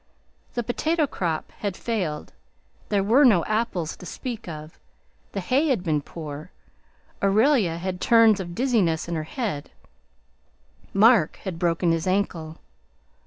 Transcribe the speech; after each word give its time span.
The 0.55 0.63
potato 0.63 1.05
crop 1.05 1.51
had 1.59 1.77
failed; 1.77 2.33
there 2.89 3.03
were 3.03 3.23
no 3.23 3.45
apples 3.45 3.95
to 3.97 4.05
speak 4.07 4.47
of; 4.47 4.79
the 5.33 5.41
hay 5.41 5.67
had 5.67 5.83
been 5.83 6.01
poor; 6.01 6.49
Aurelia 7.21 7.77
had 7.77 8.01
turns 8.01 8.39
of 8.39 8.55
dizziness 8.55 9.07
in 9.07 9.13
her 9.13 9.25
head; 9.29 9.69
Mark 10.91 11.35
had 11.43 11.59
broken 11.59 11.91
his 11.91 12.07
ankle. 12.07 12.57